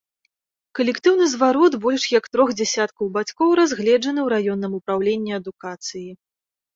[0.77, 6.03] Калектыўны зварот больш як трох дзясяткаў бацькоў разгледжаны ў раённым упраўленні адукацыі.